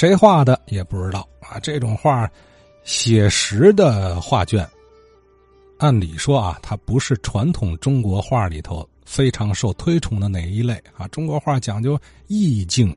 [0.00, 1.60] 谁画的也不知道啊。
[1.60, 2.26] 这种画，
[2.84, 4.66] 写实的画卷，
[5.76, 11.06] 按理说啊，它不是传统中国画里头非常受推崇的哪一类啊。
[11.08, 12.96] 中国画讲究意境、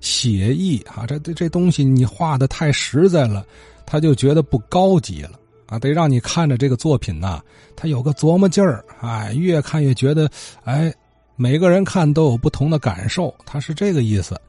[0.00, 3.44] 写意啊，这这这东西你画的太实在了，
[3.84, 5.32] 他就觉得不高级了。
[5.66, 7.42] 啊，得让你看着这个作品呐，
[7.74, 10.30] 他有个琢磨劲儿，哎，越看越觉得，
[10.62, 10.94] 哎，
[11.34, 14.40] 每个人看都有不同的感受，他是这个意思，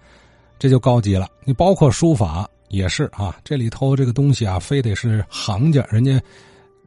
[0.58, 1.28] 这就高级了。
[1.44, 6.22] 你包括书法也是啊，这里头这个东西啊，非得是行家，人家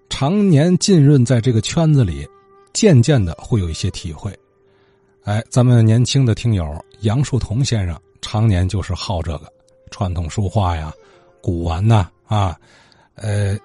[0.09, 2.27] 常年浸润在这个圈子里，
[2.73, 4.37] 渐渐的会有一些体会。
[5.25, 9.53] 哎，咱们年轻的听友杨树桐先生，常年就是好这个
[9.91, 10.93] 传统书画呀、
[11.43, 12.57] 古玩呐，啊，
[13.15, 13.59] 呃。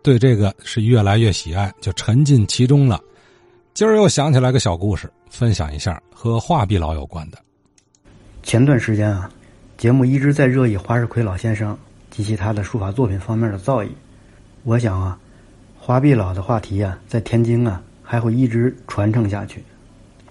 [0.00, 2.98] 对这个是越来越喜爱，就沉浸其中了。
[3.74, 7.38] 今儿又想起来个小故事，分享一下和画壁老有关的。
[8.42, 9.30] 前段时间啊，
[9.78, 11.78] 节目一直在热议华世奎老先生
[12.10, 13.88] 及其他的书法作品方面的造诣。
[14.64, 15.16] 我想啊，
[15.78, 19.62] 华碧老的话题啊，在天津啊还会一直传承下去。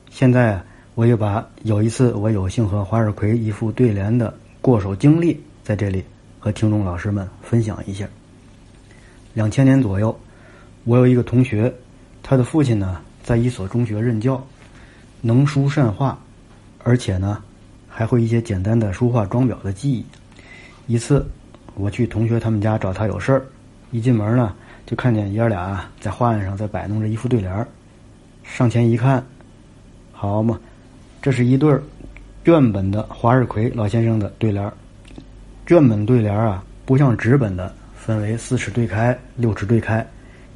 [0.10, 0.62] 现在
[0.96, 6.04] 我又把有一次我有幸和华世奎一副对联的过手经历，在这里
[6.42, 8.06] 和听众老师们分享一下。
[9.34, 10.14] 两千年左右，
[10.84, 11.74] 我有一个同学，
[12.22, 14.46] 他的父亲呢在一所中学任教，
[15.22, 16.20] 能书善画，
[16.84, 17.42] 而且呢
[17.98, 20.06] 还会一些简单的书画装裱的技艺。
[20.86, 21.28] 一次，
[21.74, 23.42] 我去同学他们家找他有事儿，
[23.90, 24.54] 一进门呢
[24.86, 27.68] 就看见爷儿俩在画案上在摆弄着一副对联儿。
[28.44, 29.26] 上前一看，
[30.12, 30.60] 好嘛，
[31.24, 31.82] 这是一对儿
[32.46, 34.72] 卷本的华日葵老先生的对联儿。
[35.66, 37.74] 卷本对联儿啊，不像纸本的。
[37.96, 40.06] 分为四尺对开、六尺对开，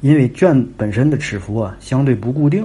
[0.00, 2.64] 因为卷本身的尺幅啊相对不固定，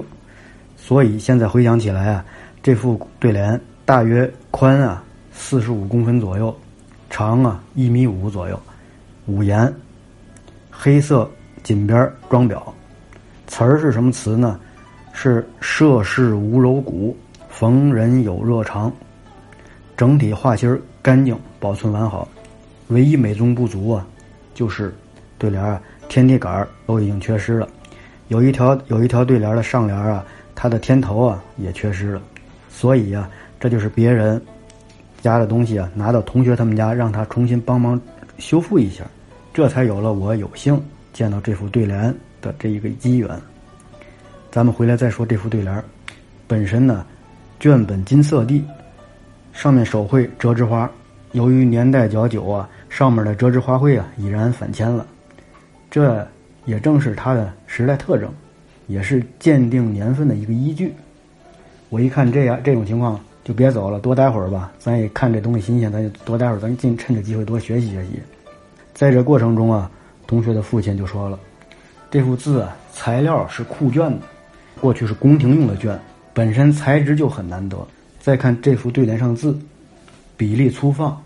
[0.78, 2.24] 所以现在回想起来啊，
[2.62, 6.54] 这副对联大约宽啊四十五公分左右，
[7.10, 8.60] 长啊一米五左右，
[9.28, 9.74] 五言，
[10.70, 11.32] 黑色
[11.64, 12.62] 锦边装裱，
[13.48, 14.60] 词儿是什么词呢？
[15.14, 17.16] 是涉世无柔骨，
[17.48, 18.92] 逢人有热肠，
[19.96, 22.28] 整体画心干净，保存完好，
[22.90, 24.06] 唯一美中不足啊。
[24.54, 24.94] 就是
[25.38, 27.70] 对联啊，天地杆儿都已经缺失了，
[28.28, 32.22] 有一条有一条对联的上联啊，它的天头啊也缺失了，
[32.70, 34.42] 所以呀，这就是别人
[35.22, 38.00] 家的东西啊，拿到同学他们家让他重新帮忙
[38.38, 39.04] 修复一下，
[39.54, 40.82] 这才有了我有幸
[41.14, 43.30] 见到这副对联的这一个机缘。
[44.52, 45.84] 咱们回来再说这副对联，
[46.48, 47.06] 本身呢，
[47.60, 48.64] 卷本金色地，
[49.54, 50.90] 上面手绘折枝花，
[51.34, 52.68] 由于年代较久啊。
[52.90, 55.06] 上面的折枝花卉啊，已然返迁了，
[55.92, 56.26] 这
[56.64, 58.32] 也正是它的时代特征，
[58.88, 60.94] 也是鉴定年份的一个依据。
[61.90, 64.74] 我一看这样这种情况，就别走了，多待会儿吧。
[64.78, 68.20] 咱也看这东西新鲜，咱就多待会儿，咱尽趁着机会多学习学习。
[68.94, 69.90] 在这过程中啊，
[70.28, 71.40] 同学的父亲就说了
[72.12, 74.20] ：“这幅字啊，材料是库卷的，
[74.82, 75.98] 过去是宫廷用的卷，
[76.34, 77.78] 本身材质就很难得。
[78.20, 79.58] 再看这幅对联上字，
[80.36, 81.18] 比例粗放，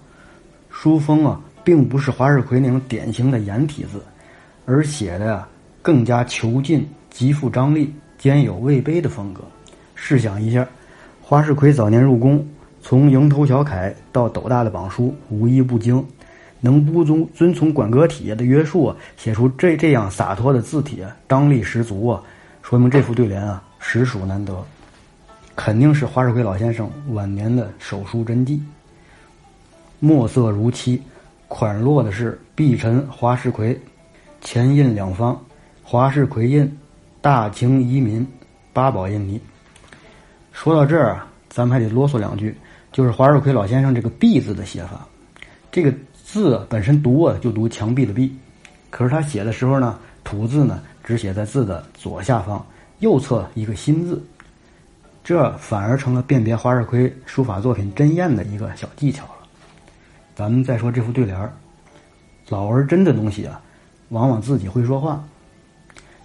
[0.70, 4.02] 书风啊。”并不是华世奎那种典型的颜体字，
[4.66, 5.48] 而写的呀
[5.80, 9.44] 更加遒劲、极富张力、兼有魏碑的风格。
[9.94, 10.68] 试想一下，
[11.32, 12.46] 华世奎早年入宫，
[12.82, 16.06] 从蝇头小楷到斗大的榜书，无一不精，
[16.60, 22.22] 能不遵遵从馆阁体的约束啊，写出这这样洒脱的字体，张力十足啊，
[22.62, 24.62] 说明这副对联啊实属难得，
[25.56, 28.62] 肯定是华世奎老先生晚年的手书真迹。
[30.02, 31.02] 墨色如漆。
[31.48, 33.80] 款落的是碧尘华世奎，
[34.42, 35.42] 前印两方，
[35.82, 36.78] 华世奎印，
[37.22, 38.28] 大清遗民
[38.74, 39.40] 八宝印泥。
[40.52, 42.56] 说到这儿啊，咱们还得啰嗦两句，
[42.92, 45.08] 就是华世奎老先生这个“壁”字的写法，
[45.72, 48.36] 这个字本身读啊就读墙壁的“壁”，
[48.92, 52.64] 可是他写的时候呢，土字呢只写在字的左下方，
[53.00, 54.22] 右侧一个心字，
[55.24, 59.48] 这反而成了辨别华世奎书法作品真艳的一个小技巧了。
[60.36, 61.52] 咱们再说这副对联儿，
[62.50, 63.60] 老而真的东西啊，
[64.10, 65.24] 往往自己会说话。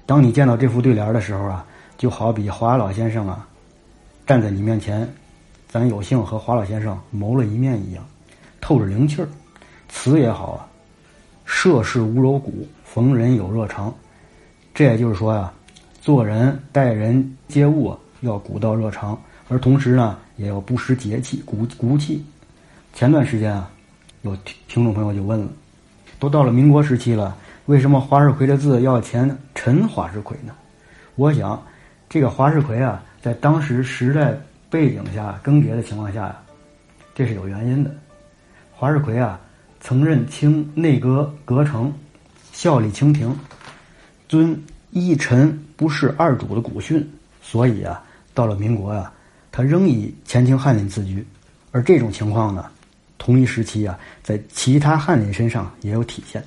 [0.05, 1.64] 当你见到这副对联的时候啊，
[1.96, 3.46] 就好比华老先生啊，
[4.26, 5.08] 站在你面前，
[5.69, 8.05] 咱有幸和华老先生谋了一面一样，
[8.61, 9.28] 透着灵气儿。
[9.88, 10.67] 词也好啊，
[11.44, 13.94] 涉世无柔骨，逢人有热肠。
[14.75, 15.52] 这也就是说呀，
[16.00, 19.17] 做人待人接物啊，要古道热肠，
[19.49, 22.25] 而同时呢，也要不失节气、骨骨气。
[22.93, 23.70] 前段时间啊。
[24.22, 24.37] 有
[24.67, 25.46] 听众朋友就问了：
[26.19, 27.37] 都到了民国时期了，
[27.67, 30.52] 为什么华世奎的字要填陈华世奎呢？
[31.14, 31.62] 我想，
[32.08, 34.38] 这个华世奎啊，在当时时代
[34.70, 36.36] 背景下更迭的情况下呀，
[37.14, 37.94] 这是有原因的。
[38.72, 39.40] 华世奎啊，
[39.80, 41.92] 曾任清内阁阁丞，
[42.52, 43.34] 效力清廷，
[44.28, 44.60] 遵
[44.90, 47.08] 一臣不仕二主的古训，
[47.42, 48.02] 所以啊，
[48.34, 49.12] 到了民国啊，
[49.50, 51.26] 他仍以前清翰林自居。
[51.72, 52.66] 而这种情况呢，
[53.19, 56.42] 同一时期啊，在其他翰林身上也有体现，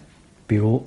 [0.45, 0.86] 比如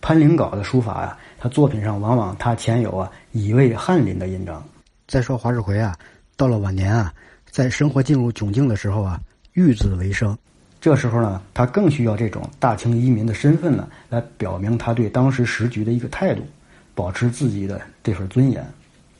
[0.00, 4.62] 潘灵镐的书法呀，他作品上往往他前有啊乙未翰林的印章。
[5.10, 5.98] 再说华世奎啊，
[6.36, 7.12] 到了晚年啊，
[7.50, 9.20] 在生活进入窘境的时候啊，
[9.54, 10.38] 育子为生。
[10.80, 16.44] 这时候呢，他更需要这种大清遗民的身份呢，来表明他对当时时局的一个态度，
[16.94, 18.64] 保持自己的这份尊严。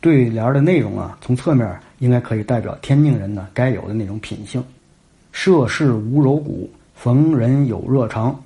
[0.00, 4.64] 对联的内容啊，从侧面应该可以代表天津人呢该有的那种品性：
[5.32, 8.40] 涉世无柔骨，逢人有热肠，